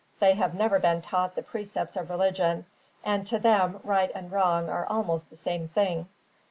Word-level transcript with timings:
They 0.19 0.33
have 0.33 0.55
never 0.55 0.79
been 0.79 1.03
taught 1.03 1.35
the 1.35 1.43
precepts 1.43 1.95
of 1.95 2.09
religion; 2.09 2.65
and 3.03 3.27
to 3.27 3.37
them 3.37 3.81
right 3.83 4.09
and 4.15 4.31
wrong 4.31 4.67
are 4.67 4.87
almost 4.87 5.29
the 5.29 5.35
same 5.35 5.67
thing. 5.67 6.07